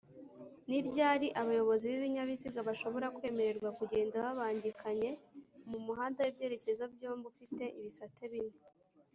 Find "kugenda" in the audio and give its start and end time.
3.79-4.15